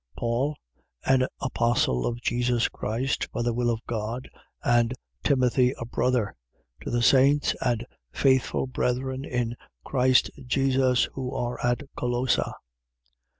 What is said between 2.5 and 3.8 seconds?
Christ, by the will